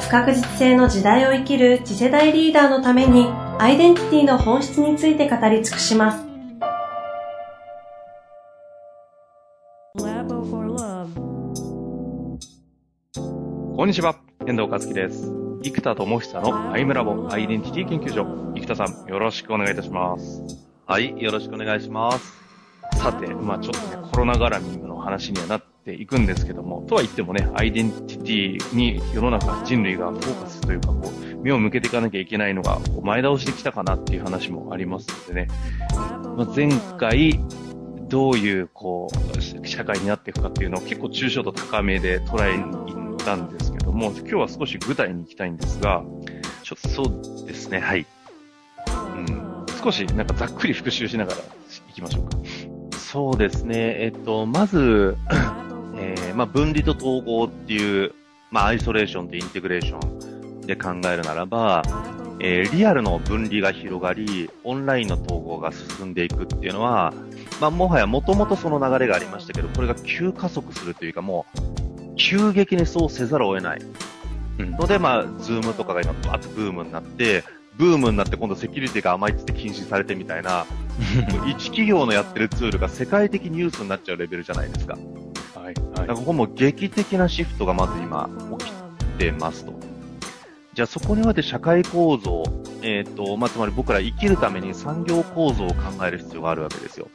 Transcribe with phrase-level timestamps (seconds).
[0.00, 3.26] 不確実性の時代を生きる次世代リーダーのために
[3.58, 6.24] アイデンティティの本質について語り尽くします。
[13.76, 14.16] こんにちは、
[14.46, 15.30] 遠藤和樹です。
[15.62, 18.24] 生田智久のアイムラボアイデンティティ研究所。
[18.56, 20.42] 生田さん、よろしくお願いいたします。
[20.86, 22.32] はい、よろしくお願いします。
[22.96, 35.48] さて、まあちょっとね、コロナ絡みの話にはなっていくんですけども、とは言ってもね、アイデンティティに世の中、人類がフォーカスというか、こう、目を向けていかなきゃいけないのが、こう前倒してきたかなっていう話もありますのでね、
[36.36, 37.40] まあ、前回、
[38.08, 39.08] どういう、こ
[39.62, 46.04] う、社会になっていくかっていうのを結構抽象度高めで捉えに行ったんですけども、今日は少し具体に行きたいんですが、
[46.62, 48.06] ちょっとそうですね、はい。
[48.88, 51.38] うん、少しなんかざっくり復習しながら
[51.88, 52.36] 行きましょうか。
[52.98, 53.96] そうですね。
[54.00, 55.16] えっと、まず、
[56.00, 58.12] えー、まあ、分離と統合っていう、
[58.50, 61.82] まあ、アイソレーションとインテグレーションで考えるならば、
[62.40, 67.12] えー、リアルの分離が広がり、オンラインの統合が進んでいくっていうのは、
[67.60, 73.80] まあ、もはやもともとその流れがありましたけど、これが急加速するというか、もう、急激にそうせざるを得ない。
[74.58, 77.44] ので、まあ、ズームとかが今、バーッとブームになって、
[77.76, 80.66] ブームになって今度セキュリティが甘いって禁止されてみたいな、
[81.46, 84.98] 一企業のやってるツールが世界的ニュースになっちゃうレベルじゃないですか。
[85.68, 85.74] はい。
[85.74, 85.74] はい。
[85.74, 88.72] だからここも劇的なシフトがまず今起き
[89.18, 89.72] てますと。
[90.74, 92.44] じゃあそこにおいて社会構造、
[92.82, 97.08] えっ、ー、と、まあ、つまり僕ら生きるために産業構造を考える必要があるわけですよ。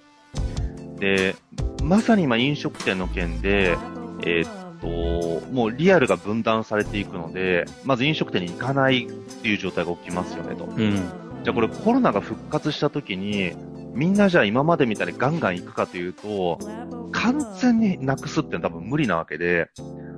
[0.99, 1.36] で、
[1.81, 3.77] まさに今飲食店の件で、
[4.25, 9.11] えっ、ー、と、もうリアルが分断されていくので、まず飲食店に行かないっ
[9.42, 10.65] ていう状態が起きますよねと。
[10.65, 10.95] うん。
[11.43, 13.53] じゃあこれコロナが復活した時に、
[13.93, 16.59] みんなじゃあ今までみたいにガンガン行くかというと、
[17.11, 19.70] 完全になくすって多分無理なわけで、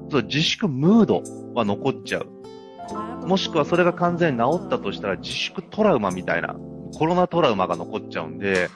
[0.09, 3.27] そ自粛ムードは残っちゃう。
[3.27, 6.55] もしくはそれが完全に治ったとしたら自粛トラウマみたいな、
[6.97, 8.69] コロナトラウマが残っちゃうんで、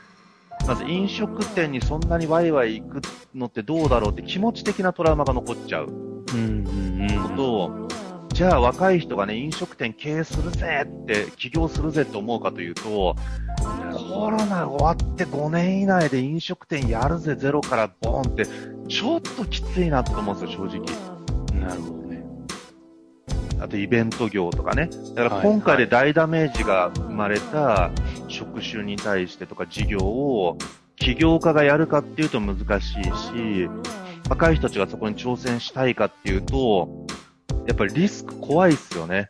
[0.67, 3.01] まず飲食店にそんなにワイワイ行く
[3.33, 5.87] のってどうだろうって気持ち的なトラウマが残っちゃう。
[5.87, 6.67] うん、
[7.01, 7.88] うん、ことを、
[8.39, 13.17] じゃあ若い人がね、飲食店経営するぜって、起業するぜって思うかというと、
[14.13, 18.45] コロナ終わって5年以内で飲食店やるぜ、ゼロからボーンって、
[18.87, 21.59] ちょっときついなと思うんですよ、正直。
[21.59, 22.23] なるほどね。
[23.59, 24.89] あとイベント業とかね。
[25.15, 27.91] だから今回で大ダメージが生まれた
[28.29, 30.57] 職種に対してとか事業を
[30.95, 33.69] 起業家がやるかっていうと難しいし、
[34.29, 37.05] 若い人たちがそこに挑戦したいかっていうと、
[37.69, 39.29] やっぱりリスク怖いっすよね。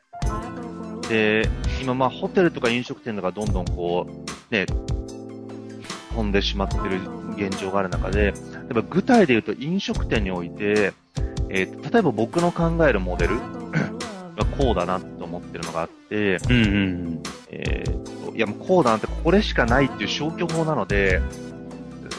[1.10, 1.50] で、
[1.82, 4.66] 今まあホテルとか飲食店とかどんどんこう、ね、
[6.14, 7.02] 飛んでしまってる
[7.36, 8.34] 現状がある中で、やっ
[8.70, 10.94] ぱ具体で言うと飲食店において、
[11.50, 13.36] えー、例えば僕の考えるモデル
[14.40, 21.22] がこうだなと思ってるのがあって、うんうん、えー、いやもうこうだなってこれしかないっていう消去法なので、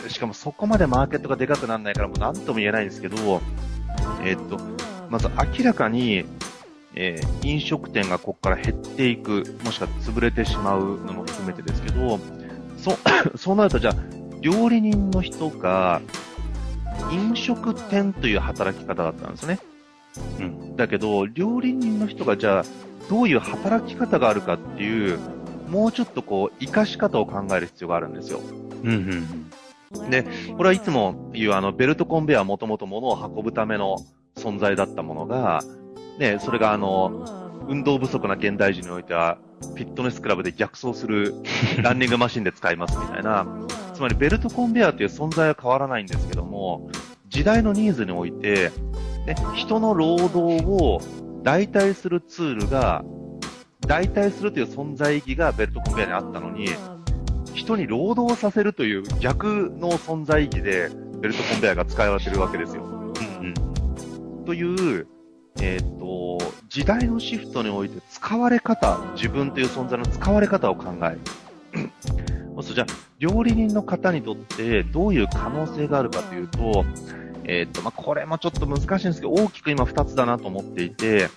[0.08, 3.40] しかもそこまでマーケットがでかくならないからもう何とも言えないんですけど、
[4.22, 4.58] えっ、と、
[5.10, 5.28] まず
[5.58, 6.24] 明らかに、
[6.94, 12.18] えー、飲食店がここから減っていく、もしくは潰れてしまうのも含めてですけど、
[12.78, 12.96] そ、
[13.36, 13.94] そうなるとじゃあ、
[14.40, 16.00] 料理人の人が、
[17.10, 19.58] 飲食店という働き方だったんですね。
[20.38, 20.76] うん。
[20.76, 22.64] だけど、料理人の人がじゃあ、
[23.08, 25.18] どういう働き方があるかっていう、
[25.68, 28.40] もうちょっとこう、活かし方を考える必要があるんですよ。
[28.84, 29.50] うんうん
[29.98, 30.10] うん。
[30.10, 30.24] で、
[30.56, 33.96] これはいつも言うあの、ベルトコンベアはもともと物を運ぶための
[34.36, 35.62] 存在だったものが、
[36.18, 37.24] ね、それがあの、
[37.68, 41.34] 運動不足な現代人においては、フィットネスクラブで逆走する
[41.82, 43.46] ランニングマシンで使いますみたいな、
[43.94, 46.90] つまりベルトコンベアという存在は変わらないんですけども、
[47.28, 48.70] 時代のニーズにおいて、
[49.26, 51.00] ね、人の労働を
[51.42, 53.04] 代替するツールが、
[53.86, 56.68] 代替するという存在意義がベルトコンベアにあったのに、
[57.54, 60.90] 人に労働させるという逆の存在意義で
[61.20, 62.99] ベルトコンベアが使われてるわけですよ。
[64.50, 65.06] という、
[65.60, 66.38] えっ、ー、と、
[66.68, 71.20] 時代のシフトにおいて使われ方、自分という存在の使われ方を考える。
[72.60, 72.86] そうじゃあ、
[73.20, 76.84] 料理人の方にとってどういう可能性があるかというと、
[77.44, 81.28] えっ、ー、と、まあ、これもちょっと難しいんですけど、大きく今2つだなと思っていて、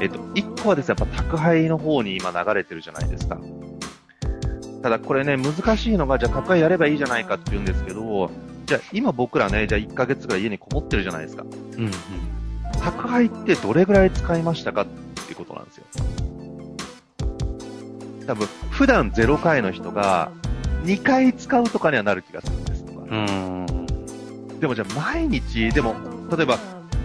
[0.00, 3.40] えっと、一個はですね、やっぱ宅配の方に今流れてるじゃないですか。
[4.84, 8.30] ただこれね、難しいのが、じゃあ宅配やればいいじゃないかって言うんですけど、
[8.66, 11.44] じゃあ今僕らね、じゃあ1ヶ月ぐらい家にこもってるじゃないですか。
[11.44, 11.46] う
[11.80, 11.90] んうん。
[12.86, 15.84] 宅配ってどれぐらい使いましたかっていうことなんですよ。
[18.28, 20.30] 多分、普段0回の人が
[20.84, 23.06] 2回使うとかにはなる気がするんですとか。
[23.10, 23.66] うん。
[24.60, 25.96] でもじゃあ毎日、でも、
[26.30, 26.58] 例えば、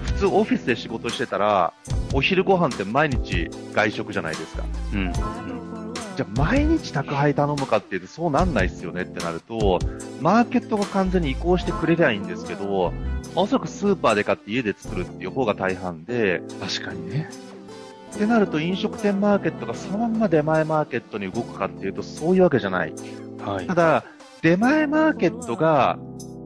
[0.04, 1.74] 普通オフィスで仕事してたら、
[2.14, 4.64] お昼ご飯って毎日外食じゃないですか。
[4.94, 5.71] うん。
[6.16, 9.80] じゃあ毎日宅配頼むかっていうとそうなんないっすよねってなると、
[10.20, 12.92] マーケットが完全に移行してくれりゃいいんですけど、
[13.36, 17.30] おそらくスーパーで買って家で作るっていう方が大半で、確かにね。
[18.14, 22.94] ってなると飲食店マーケットがそのまんま出前マーケットに動くかっていうとそういうわけじゃない。
[23.40, 23.74] はいた。
[23.74, 24.04] だ、
[24.42, 25.98] 出前マーケットが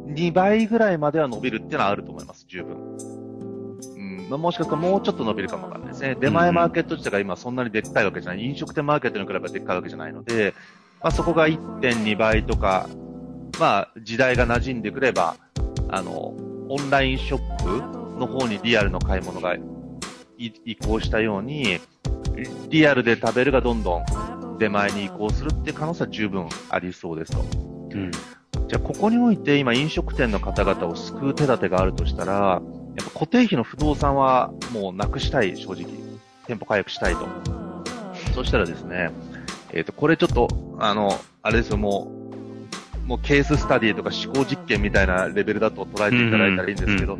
[0.07, 2.84] 2倍ぐらいまでは伸びるっていうのはあると思います、十分。
[4.25, 6.16] うん、まあもしかするともうちょっと伸びるかもわかんないですね。
[6.19, 8.44] 出前マーケット自体が今そんなにでっかいわけじゃない。
[8.44, 10.54] 飲食店マーケットに比べばでっかいわけじゃないので、
[11.01, 12.88] まあそこが1.2倍とか、
[13.60, 15.36] まあ時代が馴染んでくれば、
[15.89, 16.33] あの、
[16.69, 19.62] オンラインショップの方にリアルの買い物がい
[20.66, 21.80] 移行したように、
[22.69, 27.45] リアルで食べるがどんどん出前に移行するって可能性は十分ありそうですと。
[27.92, 28.12] うん。
[28.68, 32.62] じゃあ、ここにおいて今飲食店の方々を救う手立てがあるとしたら、
[32.95, 35.86] やっぱ固定費の不動産はもうなくしたい、正直。
[36.47, 37.27] 店舗回復したいと。
[38.33, 39.12] そしたらですね、
[39.74, 40.47] えっ、と、これちょっと、
[40.80, 42.12] あの、あれですよ、も
[43.03, 47.18] う、もうケーススタディとか思考実験みたいなレベルだと捉えていただいたらいいんですけど、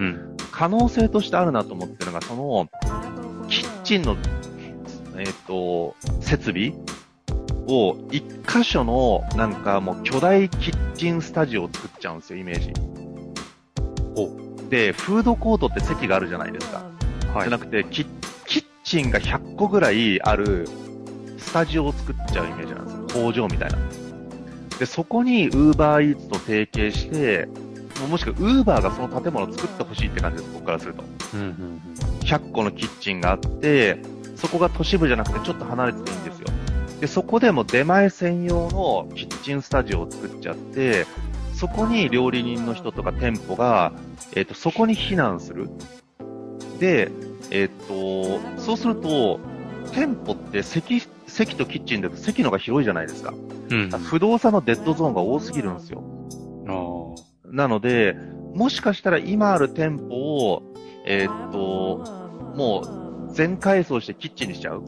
[0.52, 2.70] 可能性としてあるなと思ってるのが、その、
[3.50, 4.18] キッチンの、
[5.18, 6.74] えっ、と、設備
[7.68, 12.74] を、一箇所の、なんかもう巨大キッチンスタジオを作っちゃうんですよ、イメージ。
[14.16, 14.45] で、
[14.94, 16.84] フードコートって席があるじゃないですか。
[17.34, 18.06] はいじゃなくてキ、
[18.46, 20.68] キッチンが100個ぐらいある
[21.38, 23.24] スタジオを作っちゃうイメージなんですよ。
[23.26, 23.78] 工場みたいな。
[24.80, 27.48] で、そこに Uber Eats と提携して、
[28.10, 31.04] もしくは Uber がその建物を作ってほしいって感じです、僕からすると。
[31.34, 31.82] うんうん
[32.26, 34.00] 100個のキッチンがあって、
[34.36, 36.48] そこが都市部じゃなくてちょっと離れてていいんですよ。
[37.00, 41.06] で、そこでも出前専用のキッチンスタジオを作っちゃって、
[41.56, 43.94] そこに料理人の人とか店舗が、
[44.34, 45.70] えっ、と、そこに避難する。
[46.80, 47.12] で、
[47.50, 49.40] えっ、と、そうすると、
[49.94, 53.34] 店舗って席、席とキッチンだと席のが広いじゃないですか。
[53.70, 53.84] うん。
[53.84, 53.90] うん。
[53.90, 56.04] 不動産のデッドゾーンが多すぎるんですよ。
[56.68, 58.18] あなので、
[58.54, 60.64] もしかしたら今ある店舗を、
[61.06, 62.04] えーっと、
[62.56, 64.84] もう全改装してキッチンにしちゃう。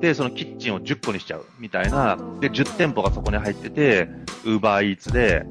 [0.00, 2.16] で、そのキッチンを10個にしちゃうみたいな。
[2.40, 4.08] で、10店舗がそこに入ってて、
[4.44, 5.46] ウーバーイーツで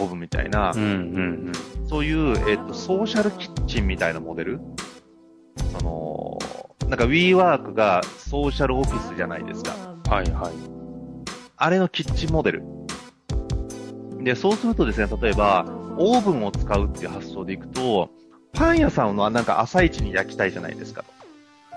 [0.00, 1.52] 運ぶみたいな、うんうん
[1.86, 4.60] そういう、えーっと、ソーシャルキッチンみたいなモデル？
[5.78, 6.38] その、
[6.88, 9.74] なんか WeWork がソーシャルオフィスじゃないですか。
[10.06, 10.10] うん。
[10.10, 10.52] はいはい。
[11.56, 12.64] あれのキッチンモデル。
[14.22, 15.66] で、そうするとですね、例えば、
[15.98, 18.08] オーブンを使うっていう発想でいくと、
[18.54, 21.04] パン屋さんはなんか朝一に焼きたいじゃないですか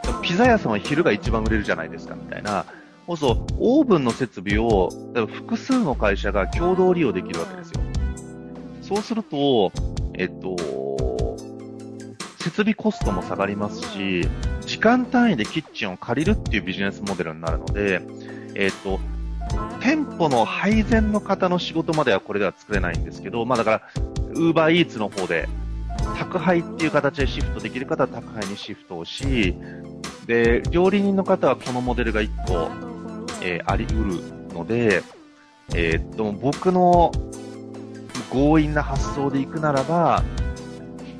[0.04, 0.14] と。
[0.22, 2.66] ピザ屋さんは昼が一番売れるじゃないですか、みたいな。
[3.08, 7.81] そうそう、オーブンの設備を、複数の会社が共同利用できるわけですよ。
[8.88, 9.74] そうすると、
[10.13, 10.56] えっと、
[12.39, 14.22] 設備コストも下がりますし、
[14.62, 18.01] 時間単位でキッチンを借りるっていうビジネスモデルになるので、
[18.56, 19.02] えっと、
[19.81, 23.81] 店舗の配膳の方の仕事まではこれでは作れないんですけど、まあだから、
[24.35, 25.50] ウーバーイーツの方で、
[26.18, 29.54] 宅配っていう形でシフトできる方は宅配にシフトをし、
[30.28, 32.69] で、料理人の方はこのモデルが1個、
[33.42, 35.04] えーあり得るので、
[35.76, 37.12] えーっと、僕の
[38.31, 40.24] 強引な発想でいくならば、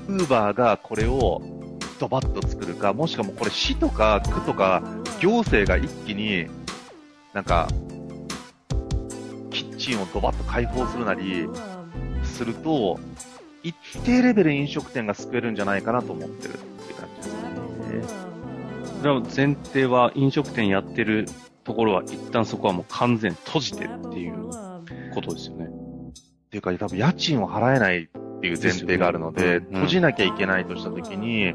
[0.08, 1.42] ウーバーがこれを
[2.00, 4.84] ドバッと作るか、もしくはもうこれ市とか区とか
[5.20, 6.48] 行政が一気に
[7.34, 7.68] なんか、
[9.52, 11.48] キッチンをドバッと開放するなり
[12.24, 13.00] すると、
[13.64, 18.28] 一定レベル飲食店が救えるんじゃないかなと思ってるって感じですね。
[19.00, 21.28] それは前提は飲食店やってる
[21.64, 24.50] ところは一旦そこはもう完全閉じてるっていう
[25.14, 25.87] ことですよね。
[26.48, 31.54] っていうか、多分家賃を払えないっていう前提があるので、閉じなきゃいけないとしたときに、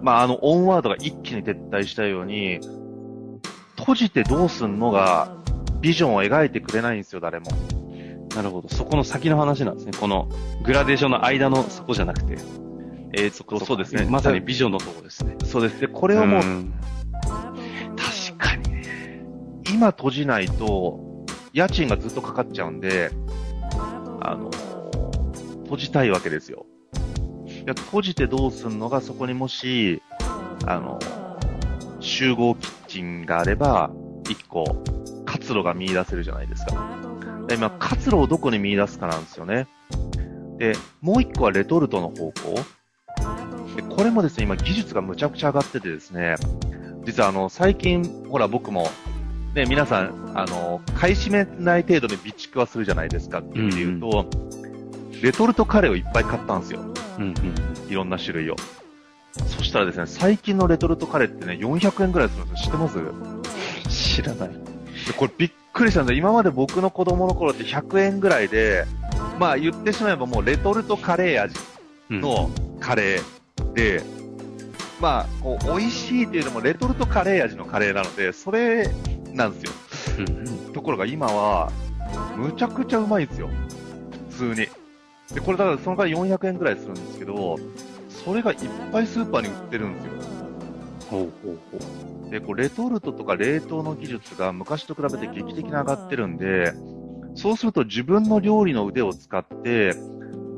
[0.00, 2.60] まあ、あの、オンワードが一気に撤退したように、
[3.76, 5.36] 閉じてどうすんのが、
[5.80, 7.46] ビジョンを描いてくれないんですよ、誰も。
[8.36, 8.68] なるほど。
[8.68, 9.92] そこの先の話なんですね。
[9.98, 10.28] この
[10.62, 12.38] グラデーションの間のそこじゃなくて。
[13.12, 14.06] えー、そこそうですね。
[14.10, 15.36] まさにビジョンのところですね。
[15.44, 15.80] そうです。
[15.80, 16.74] で、これをもう、ん
[17.96, 19.24] 確かにね、
[19.72, 23.10] 今閉じないと、家賃がずっとかかっちゃうんで、
[24.20, 24.50] あの、
[25.64, 26.66] 閉じたいわけですよ。
[27.46, 30.02] いや、閉じてどうすんのが、そこにもし、
[30.66, 30.98] あの、
[32.00, 33.90] 集合キッチンがあれば、
[34.28, 34.82] 一個、
[35.24, 36.72] 活路が見出せるじゃないですか。
[37.48, 39.66] で今、活路をどこに見出すかなんですよね。
[40.58, 42.32] で、もう一個はレトルトの方向。
[43.76, 46.36] で、これもですね、今技術がむちゃくちゃ上がっててですね、
[47.04, 48.88] 実はあの、最近、ほら僕も、
[49.56, 54.28] ね、皆さん、あの、買い占めない程度で備蓄はするじゃないですかっていうと、
[55.22, 56.80] レトルトカレーをいっぱい買ったんですよ。
[57.18, 57.90] うんうん。
[57.90, 58.56] いろんな種類を。
[59.46, 62.66] そしたらですね、最近のレトルトカレーってね、400円くらいするんですよ。
[62.66, 62.88] 知ってま
[63.88, 64.18] す？
[64.18, 64.48] 知らない。
[64.50, 68.84] でこれびっくりしたんです今まで僕の子供の頃って100円ぐらいで、
[69.38, 71.54] まあ言ってしまえばもうレトルトカレー味
[72.10, 74.02] のカレーで、
[75.00, 78.90] まあ、こう、美味しいっていうのもレトルトカレー味のカレーなので、それ
[79.36, 79.72] なんですよ。
[80.72, 81.70] ところが今は、
[82.36, 83.48] むちゃくちゃうまいんですよ。
[84.30, 84.68] 普通に。
[85.34, 87.56] で、これだからその代わり400円くらいするんですけど、
[88.08, 88.58] それがいっ
[88.92, 90.12] ぱいスーパーに売ってるんですよ。
[91.10, 92.30] ほうほうほう。
[92.30, 96.72] で、こう、レトルトとか冷凍の技術が昔と比べて劇的に上がってるんで、
[97.34, 99.94] そうすると自分の料理の腕を使って、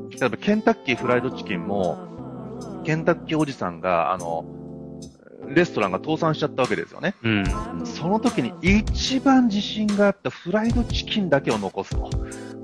[0.09, 1.97] 例えばケンタッキーフライドチキンも、
[2.85, 4.45] ケンタッキーおじさんが、あの、
[5.49, 7.15] レストランが倒産しちゃったわけですよね。
[7.23, 7.45] うん。
[7.85, 12.09] その時に一番自信があったフライドチキンだけを残すと。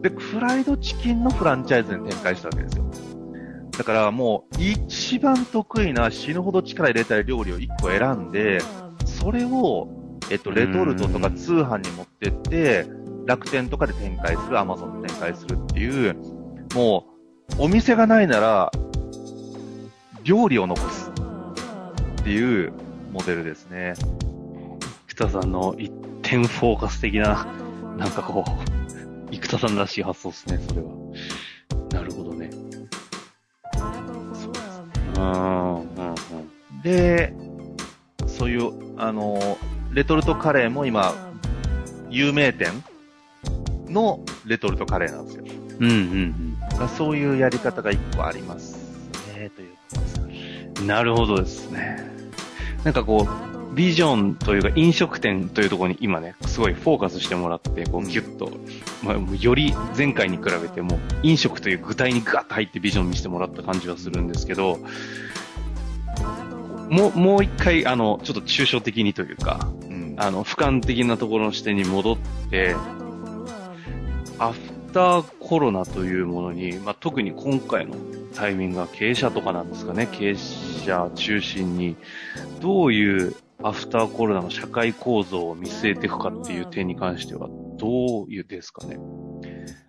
[0.01, 2.86] で、フライドチキンのフランチャイズに展開したわけですよ。
[3.77, 8.60] だからもう一番得意な死ぬほど力入れたい料理を一個選んで、
[9.06, 9.89] それを、
[10.30, 12.86] えっと、レトルトとか通販に持ってって、
[13.25, 16.15] 楽天とかで展開する、アマゾンで展開するっていう、
[16.75, 17.06] も
[17.60, 18.72] う、お店がないなら、
[20.24, 21.05] 料理を残す
[22.25, 22.74] っていう
[23.12, 23.94] モデルですね。
[25.10, 25.91] 生田さんの一
[26.24, 27.46] 点フォーカス的な、
[27.98, 30.88] なんかこう、生田さんらしい発想ですね、それは。
[31.91, 32.50] なるほどね。
[34.34, 36.15] そうですうん、うん、うん。
[36.82, 37.32] で、
[38.25, 39.60] そういう、あの、
[39.91, 41.13] レトルトカレーも今、
[42.10, 42.72] 有名店
[43.88, 45.44] のレトルトカレーなんですよ。
[45.79, 48.77] うん、うん、だからそういうやり方が一個あります
[49.38, 50.84] ね、ということです。
[50.86, 52.14] なるほどですね。
[52.86, 53.27] なんかこ
[53.72, 58.51] う、ビジョンというか飲食店というところに今ね、すごいフォーカスしてもらって、こうギュッと、
[59.04, 64.80] まあ、より前回に比べても飲食という具体にガッと入ってビジョン見せてもらった感じはするんですけど、
[66.89, 70.13] もう、もう一回、あの、ちょっと抽象的にというか、うん。
[70.18, 72.18] あの、俯瞰的なところの視点に戻っ
[72.50, 72.75] て、
[74.38, 77.96] アフターコロナというものに、まあ、特に今回の
[78.34, 81.98] タイミングは経営者とかなんですかね、経営者中心に、
[82.62, 88.98] どういうアフターコロナの社会構造を見据えていくかっていう点に関しては、どういうですかね。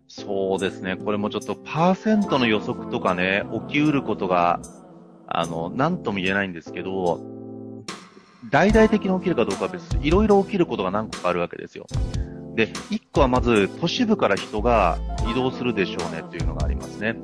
[0.08, 0.96] そうですね。
[0.96, 4.60] これもちょっとパーセントの予測とかね、起きうることが、
[5.28, 7.20] あの、なんとも言えないんですけど、
[8.50, 11.86] 大々的に起きるかどうかは別に、いろいろ起きることが何個かあるわけですよ。
[12.56, 14.98] で、一個はまず、都市部から人が
[15.30, 17.14] 移動するでしょうねっていうのがありますね。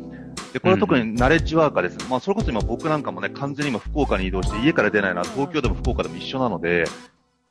[0.53, 1.99] で、これは特にナレッジワーカーです。
[2.11, 6.85] まあ、それこそ今僕なんかもね、完全に今福岡に移動して家から出ないのは東京でも福岡でも一緒なので、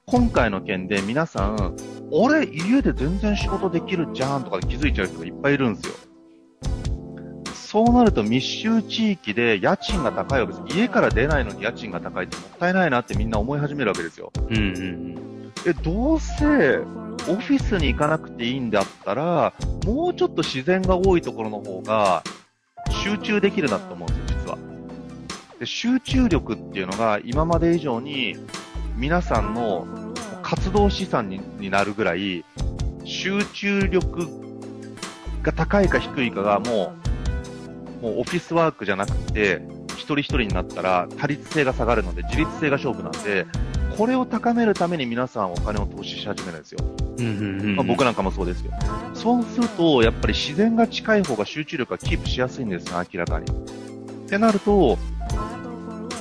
[0.06, 1.76] 今回の件で皆さん、
[2.12, 5.94] 俺、家で全然仕事できるじゃんとかで気づいちゃう人がいっぱいいるんですよ。
[7.54, 10.78] そうなると密集地域で家賃が高いわけです。
[10.78, 14.32] 家から出ないのに家賃が高いってもったいないなってみんな思い始めるわけですよ。
[14.50, 15.32] うんうん
[15.66, 16.80] え、どうせ、
[17.28, 19.54] オフィスに行かなくていいんだったら、
[19.86, 22.24] もうちょっと自然が多いところの方が、
[22.90, 24.58] 集中できるなと思うんですよ、実は。
[25.60, 28.36] で、集中力っていうのが今まで以上に、
[28.96, 29.88] 皆さんの
[30.42, 32.44] 活動資産になるぐらい、
[33.06, 34.28] 集中力
[35.44, 36.94] が高いか低いかがも
[38.02, 39.62] う、もうオフィスワークじゃなくて、
[39.96, 43.46] 一人一人になったら、多率性が下がるので、自律性が勝負なんで、
[43.98, 46.80] これを高めるために皆さんお金を投資し始めるんですよ。
[47.18, 47.26] うん。
[47.26, 47.76] うんうんうん。
[47.76, 48.76] まあ、僕なんかもそうですけど。
[49.14, 53.46] そうすると、やっぱり自然が近い方が集中力がキープしやすいんですよ、明らかに。
[53.52, 54.98] ってなると、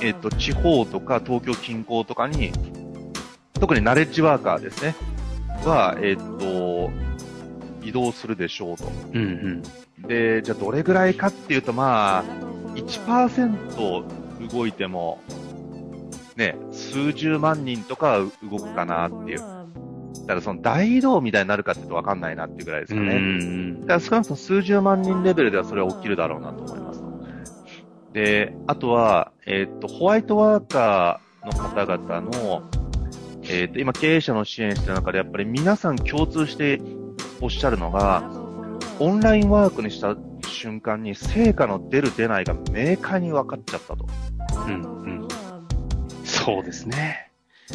[0.01, 2.51] えっ、と、地方とか東京近郊とかに、
[3.53, 4.95] 特にナレッジワーカーですね、
[5.63, 6.89] は、えっ、と、
[7.83, 8.91] 移動するでしょうと。
[9.13, 9.63] うん
[10.01, 10.07] うん。
[10.07, 12.23] で、じゃあどれぐらいかっていうと、まあ、
[12.75, 15.19] 1%動いても、
[16.35, 19.39] ね、数十万人とかは動くかなっていう。
[19.39, 23.79] だからその大移動みたいになるかって言うとわかんないなっていうぐらいですかね。
[23.81, 27.03] だから少なくとも数十万人レベルではそれは起きるだろうなと思います。
[28.13, 32.63] で、あとは、えっ、と、ホワイトワーカーの方々の、
[33.43, 36.81] えっ、と、今経営者の支援してる中でやっぱり皆さん共通して
[37.39, 38.29] おっしゃるのが、
[38.99, 44.05] オンラインワークにした瞬間に成果の出る出ないが明快に分かっちゃったと。
[44.67, 45.20] うんうん。
[46.43, 47.29] そうですね。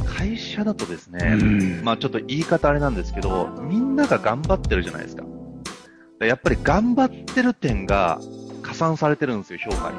[0.04, 1.44] 会社だとですね、う
[1.80, 5.24] んまあちょっと言い方あれなんですけど、みんなが頑張ってるじゃないですか。
[6.20, 8.20] やっぱり頑張ってる点が
[8.62, 9.98] 加算されてるんですよ、評価に。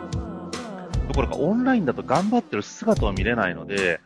[1.08, 4.02] ところがオンラインだと頑張ってる姿は見れないので、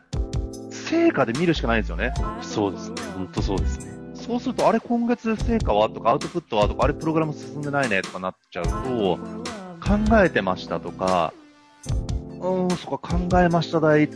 [0.70, 2.12] 成果で見るしかないんですよね。
[2.42, 2.96] そうですね。
[3.16, 3.92] 本当そうですね。
[4.14, 9.18] そうすると、あれ今月成果はとか、アウトプットはとか、あれプログラム進んでないねとかなっちゃうと、
[9.80, 11.32] 考えてましたとか、
[12.40, 14.08] うーん、そこ考えました代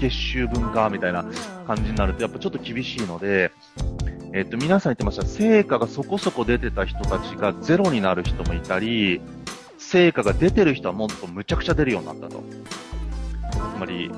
[0.00, 1.24] 月収分か、みたいな
[1.66, 3.52] 感じになると、やっぱちょっと厳しいので、
[4.32, 9.20] えっと、皆さん言ってました、成果がそこそこ出てた人たちがゼロになる人もいたり、
[9.78, 12.42] 成果が出てる人はもっとむちゃくちゃ出るようになったと。
[13.52, 14.10] つまり、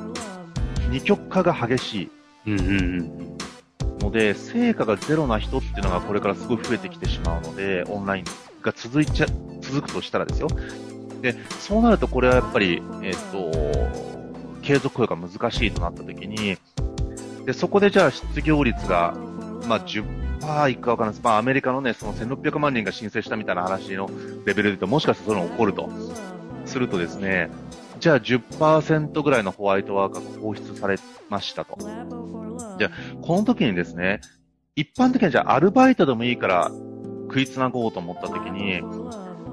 [0.90, 2.11] 二極化が激しい。
[2.47, 3.37] うん。
[4.00, 8.25] ので、成果がゼロな人っていうのがこれからすごい増えてきてしまうので、オンライン
[8.62, 9.26] が続いちゃ、
[9.61, 10.49] 続くとしたらですよ。
[11.21, 14.16] で、そうなるとこれはやっぱり、えっ、と、
[14.67, 16.59] 継続雇用が難しいとなった時に、
[17.45, 19.15] で、そこでじゃあ失業率が、
[19.69, 21.25] まあ10%いくかわからないです。
[21.25, 24.11] まあアメリカのね、その1600万人が申請したみたいな話の
[24.45, 25.89] レベルで言うと、もしかしたらそういうのが起こると。
[26.65, 27.49] するとですね、
[28.01, 30.99] じゃあ10%ぐらいのホワイトワーカーが放出され
[31.31, 31.79] ましたと。
[32.77, 32.91] じゃあ、
[33.23, 34.21] この時にですね、
[34.75, 36.73] 一般的にじゃあアルバイトでもいいから
[37.29, 38.83] 食いつなごうと思った時に、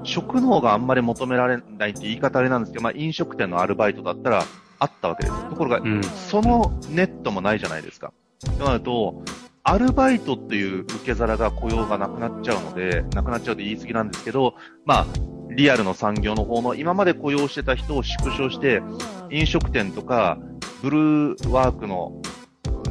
[0.02, 4.44] 職能があんまり求められないって言い方あれなんですけど、まあ飲食店のアルバイトだったら
[4.78, 5.48] あったわけです。
[5.50, 6.02] ところが、うん。
[6.02, 8.12] そのネットもないじゃないですか。
[8.58, 9.22] となると、
[9.62, 14.54] アルバイトっていう受け皿が雇用がなくなっちゃうので、なくなっちゃうと言い過ぎなんですけど、
[14.84, 15.06] まあ、
[15.50, 18.82] リアルの産業の方の今まで雇用してた人を縮小して、
[19.30, 20.38] 飲食店とか、
[20.82, 22.20] ブルーワークの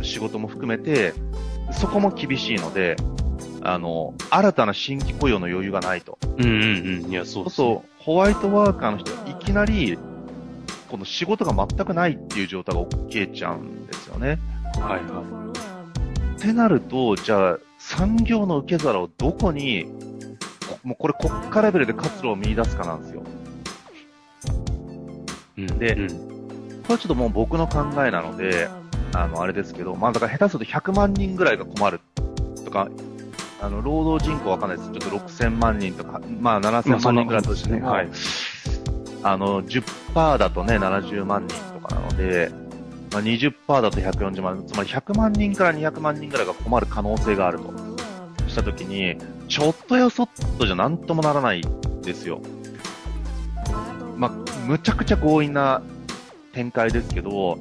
[0.02, 1.14] 仕事も含めて、
[1.72, 2.96] そこも厳しいので、
[3.62, 6.18] あの、新たな新規雇用の余裕がないと。
[6.38, 7.12] うんうんうん。
[7.12, 9.98] いや、そうそうホワイトワーカーの人がいきなり、
[10.94, 14.38] この仕事が全くないっていう状態が起きちゃうんですよね。
[14.80, 15.24] はいは
[16.38, 19.88] ってなると、じゃあ、産業の受け皿をどこに、
[20.70, 23.24] こもうこれ国家レベルで活路を見出すかなんですよ。
[25.58, 25.62] い。
[25.62, 26.08] うんでうん
[26.84, 28.70] これはちょっともう僕の考えなので、
[29.14, 32.02] あの、あれですけど、まあだから下手すると100万人ぐらいが困る
[32.64, 32.88] とか、
[33.60, 34.92] あの、労働人口わかんないです。
[34.92, 38.10] ちょっと6000万人とか、まあ7000万人ぐらいだとしても、はい。
[39.24, 42.52] あの、10%だとね、70万人とかなので、
[43.12, 47.94] まあ、20%だと140万、つまり100万人から200万人ぐらいが困る可能性があると。
[48.54, 51.64] したときに、ちょっとやそっとじゃなんともならない
[52.04, 52.42] ですよ。
[54.18, 54.32] まあ、
[54.68, 55.82] むちゃくちゃ強引な
[56.54, 57.58] 展開ですけど、も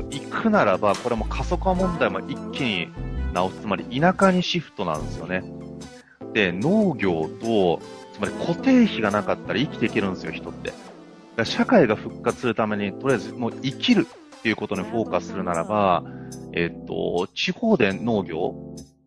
[0.00, 2.88] う行くならば、これも過疎化問題も一気に
[3.32, 3.60] 直す。
[3.60, 5.42] つまり田舎にシフトなんですよね。
[6.32, 7.80] で、農業と、
[8.14, 10.68] つまり固定費がなかったら生きていけるんですよ、人って。
[10.68, 10.78] だか
[11.38, 14.06] ら社会が復活するために、とりあえずもう生きる
[14.38, 16.04] っていうことにフォーカスするならば、
[16.52, 18.54] えっと、地方で農業、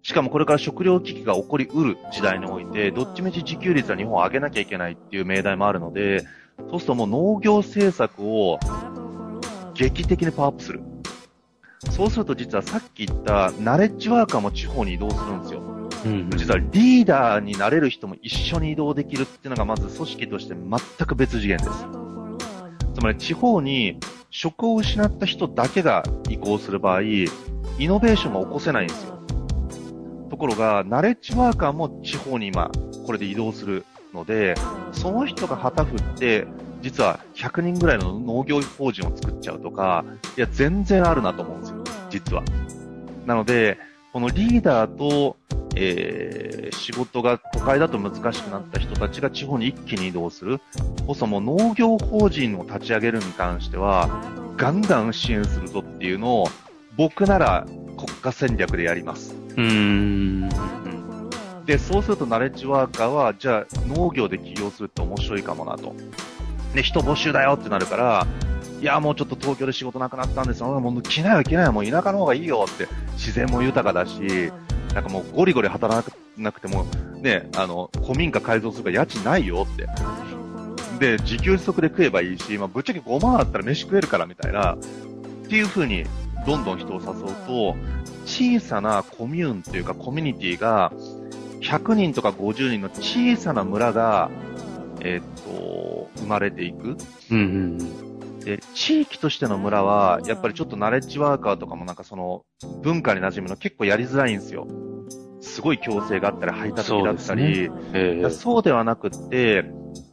[0.03, 6.25] しかもこれから食料危機が起こりうる時代において、どっちみち自給率は日本を上げなきゃいけないっていう命題もあるので、
[6.69, 8.59] そうするともう農業政策を
[9.73, 10.81] 劇的にパワーアップする。
[11.91, 15.76] そうすると実はさっき言ったナレッジワーカーも地方に移動するんですよ。
[16.35, 21.69] 実はリーダーになれる人も一緒に移動できるっていうのがまず組織として全く別次元です。
[22.95, 27.27] つまり地方に職を失った人だけが移行する場合、イ
[27.79, 29.17] ノベーションが起こせないんですよ。
[30.29, 32.71] ところが、ナレッジワーカーも地方に今、
[33.05, 34.55] これで移動するので、
[34.91, 36.47] その人が旗振って、
[36.81, 40.03] 実は100人ぐらいの農業法人を作っちゃうとか、
[40.37, 41.83] いや、全然あるなと思うんですよ。
[42.09, 42.43] 実は。
[43.25, 43.77] なので、
[44.13, 45.37] このリーダーと、
[45.79, 50.59] えー、仕事が都会だと難しくなった人たちが地方に一気に移動する。
[51.05, 54.09] こそも農業法人を立ち上げるに関しては、
[54.57, 56.47] ガンガン支援するぞっていうのを、
[56.97, 59.35] 僕なら国家戦略でやります。
[59.55, 60.49] うーん。
[61.65, 65.93] で、そうするとナレッジワーカーは、じゃあ農業で起業するって面白いかもなと。
[66.73, 68.27] で、人募集だよってなるから、
[68.81, 70.67] いや、もうちょっと東京で仕事なくなったんですよ。
[70.79, 71.71] もう来ないよ来ないよ。
[71.71, 72.87] もう田舎の方がいいよって。
[73.13, 74.51] 自然も豊かだし、
[74.97, 76.83] なんかもうゴリゴリ働かなくても、
[77.21, 79.87] ね、あの、古民家改造するから家賃ないよって。
[80.97, 84.77] で、自給自足で食えばいいし、まあ、ぶっちゃけ5万あったら飯食えるからみたいな、っ
[85.47, 86.03] ていう風に、
[86.47, 87.75] どんどん人を誘うと、
[88.25, 90.91] 小さなコミューンっていうかコミュニティが、
[91.61, 94.31] 100人とか50人の小さな村が、
[95.01, 96.97] えーっと、生まれていく。
[97.29, 97.39] うんう
[98.03, 98.06] ん
[98.47, 102.45] で、地域としての村は、やっぱりちょっとナレッジワーカーとかもなんかその、
[102.81, 104.67] 文化に馴染むの結構やりづらいんですよ。
[105.41, 109.65] すごい強制があったり、排他的だったり、そうですえいやそうではなくって、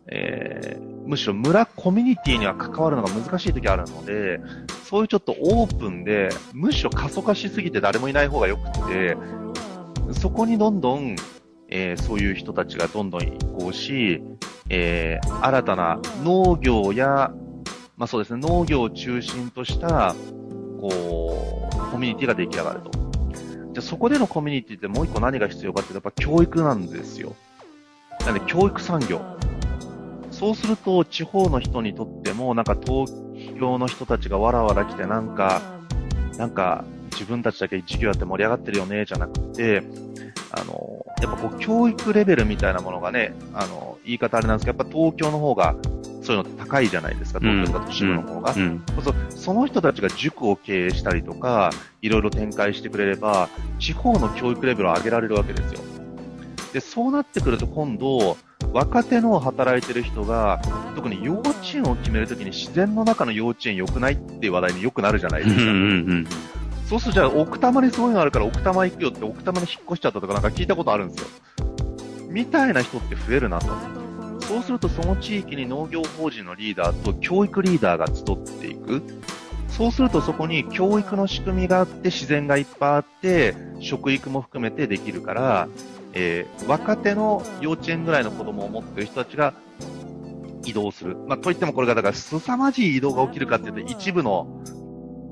[0.08, 4.40] えーむしろ村コミュニティには関わるのが難しい時あるので、
[4.84, 9.14] そういうちょっとオープンで、むしろ過疎化しすぎて誰もいない方が良くて、
[10.12, 11.14] そこにどんどん、
[11.68, 14.22] えーそういう人たちがどんどん移行し、
[14.70, 17.34] えー新たな農業や、
[17.96, 20.14] まあそうですね、農業を中心とした、
[20.80, 22.90] こう、コミュニティが出来上がると。
[23.72, 27.34] じゃそこでのコミュニティってもう一個何が必要かっていうと、やっぱ教育なんですよ。
[28.24, 29.20] なんで教育産業。
[30.30, 33.12] そうすると、地方の人にとっても、なんか東
[33.58, 35.62] 京の人たちがわらわら来て、なんか、
[36.36, 39.84] なんか、自分たちだけ授業やって盛り上がってるよね、じゃなくて、
[40.50, 45.76] あの、やっぱこう、教育レベルみたいなものがね、あの、言い方あれなんですけど、やっぱ東京の方が、
[46.24, 48.54] そういうの高いじゃないですか、東京とか都市部の方が。
[48.56, 48.82] うん。
[48.94, 55.80] そうそうその人たちが塾を経営したりとか、いろいろ展開してくれれば、地方の教育レベルを上げられるわけですよ。
[56.72, 58.38] で、そうなってくると今度、
[58.72, 60.62] 若手の働いてる人が、
[60.96, 65.62] 特に幼稚園を決めるときに自然の中の幼稚園良くないっていう話題によくなるじゃないですか。
[65.62, 66.26] うんうんうん。
[66.88, 71.28] そうするとじゃあ奥多摩にそういうのあるから奥多摩行くよって奥多摩に引っ越しちゃったとかなんか聞いたことあるんですよ。
[72.30, 74.03] みたいな人って増えるなと。
[74.48, 79.02] そうするとその地域に農業法人のリーダーと教育リーダーが集っていく。
[79.68, 85.68] そうするとそこに教育の仕組みがあって自然がいっぱいあって食育も含めてできるから、
[86.12, 89.52] えー若手の幼稚園ぐらいの子供を持っている人たちが
[90.64, 91.16] 移動する。
[91.26, 94.62] まあ、といってもこれがだから凄まじい移動が起きるかっていうと一部の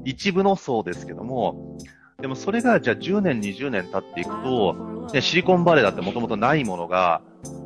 [0.05, 1.79] 一部の層ですけども、
[2.23, 7.21] でもそれがじゃあ10年、20年経っていくと、ね、シリコンバレーだってもともとないものが、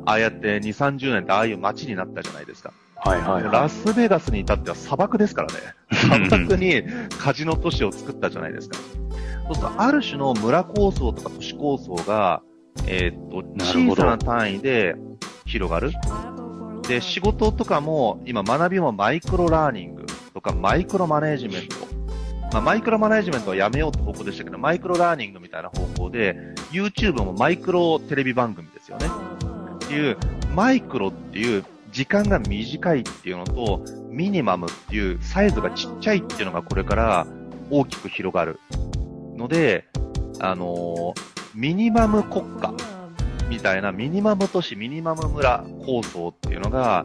[0.05, 2.73] ああやって2、30年ってああいう街になったじゃないですか。
[2.95, 5.59] はいはいはラスベガスに至っては砂漠ですからね。
[5.93, 6.81] 砂漠に
[7.19, 8.79] カジノ都市を作ったじゃないですか。
[9.45, 12.41] そうすると、ある種の村構想とか都市構想が、
[12.87, 14.95] えーっと、小さな単位で
[15.45, 15.91] 広がる。
[16.87, 21.86] で、仕事とかも、今学びもマイクロラーニングとかマイクロマネージメント。
[22.51, 26.35] まあ、マイクロマネジメントはやめようって方向でしたけど、マイクロラーニングみたいな方向で、
[26.71, 29.07] YouTube もマイクロテレビ番組ですよね。
[29.75, 30.17] っていう、
[30.55, 37.27] マイクロっていう時間が短いっていうのと、ミニマムっていうサイズがちっちゃいっていうのがこれから
[37.69, 38.59] 大きく広がる。
[39.35, 39.85] ので、
[40.39, 42.71] あのーミニマム国家
[43.49, 47.03] みたいなミニマム都市、ミニマム村構想っていうのが、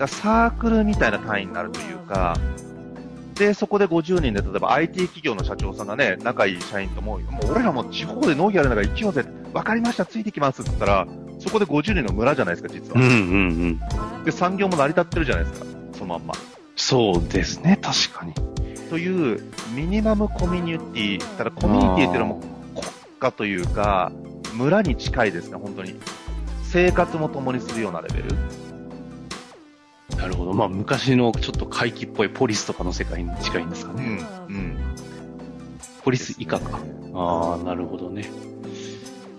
[0.00, 2.36] サークルみたいな単位になるというか、
[3.34, 11.06] で、そこで50人で、例えば IT 企業の社長さんがね、仲いい社員とも、もう俺らも地方で農業やるんだから行きようぜ、わかりました、ついてきますって言ったら、
[11.40, 12.98] そこで50人の村じゃないですか、実い。
[12.98, 13.08] うんは。
[13.08, 14.24] うんうん。
[14.24, 16.34] で、産業も成り立ってるじゃないですか、そのまんま。
[16.76, 18.34] そうですね、確かに。
[18.88, 19.40] という、
[19.74, 22.40] ミニマムコミュニティ、ただコミュニティっていうのも
[22.74, 22.86] 国
[23.18, 24.12] 家というか、
[24.54, 25.96] 村に近いですね、本当に。
[26.62, 28.28] 生活も共にするようなレベル。
[30.16, 30.52] なるほど。
[30.52, 34.04] まあ、昔のちょっと怪奇っぽいポリスとかの世界に近いんですかね。
[34.48, 34.76] うん、うん。
[36.02, 36.78] ポリス以下か。
[37.14, 38.28] ああ、なるほどね。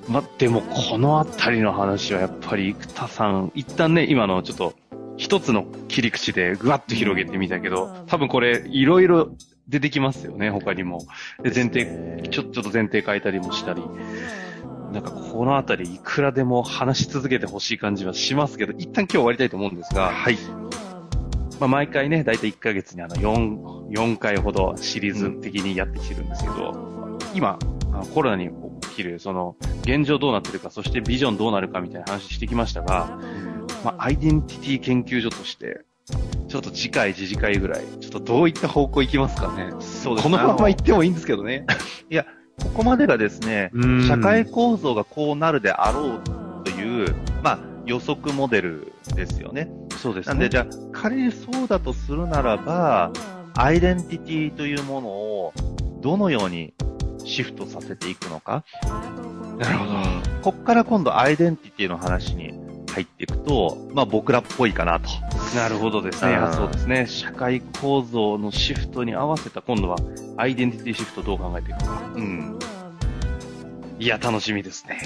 [0.08, 4.74] ま、でも、このあたりの話はやっぱり、生田さん、一旦ね、今のちょっと、
[5.18, 9.30] 一つの切り口でぐわっと広げてみたけど、多分これ、いろいろ
[9.68, 11.06] 出てきますよね、他にも。
[11.42, 13.82] で、前提、ちょ、ちょっと前提変えたりもしたり。
[14.96, 20.38] なんか、このあたり、いくらでも話し続けてほしい感じはしますけど、一旦今日終わりたいと思うんですが、はい。
[21.60, 27.60] まあ、毎回ね、だいたい1ヶ月にあの4、4回ほどシリーズ的にやってきてるんですけど、今、
[27.92, 28.50] あのコロナに
[28.84, 33.20] 起きる、その、現状どうなってるか、そしてビジョンどうなるかみたいな話してきましたが、
[33.84, 35.82] まあ、アイデンティティ研究所として、
[36.48, 39.74] ちょっと次回、次次回ぐらい、ちょっとどういった方向行きますかね。
[39.82, 41.66] そうこのまま行ってもいいんですけどね。
[42.62, 49.70] ここまでがですね、うん社会構造がこうなるであろうという、まあ、予測モデルですよね。
[49.98, 53.12] そうですなんで、じゃあ、仮にそうだとするならば、
[53.56, 55.54] アイデンティティというものを
[56.02, 56.74] どのように
[57.24, 58.64] シフトさせていくのか。
[59.58, 59.92] なるほど。
[60.42, 62.54] こっから今度アイデンティティの話に
[62.96, 65.10] 入っていくと、まあ僕らっぽいかなと。
[65.56, 66.40] なるほどですね。
[66.54, 67.06] そうですね。
[67.08, 69.98] 社会構造のシフトに合わせた、今度は
[70.38, 72.02] アイデンティティシフトをどう考えていくか。
[72.16, 72.58] うん。
[74.00, 75.02] いや、楽しみですね。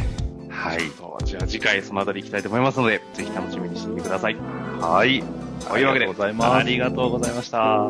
[0.49, 0.80] はい。
[1.25, 4.38] じゃあ次回そのあたり行きたいと思いますので、ぜひ楽しみにしてみてください。
[4.80, 5.23] はい。
[5.67, 7.89] というわけで、ありがとうございました。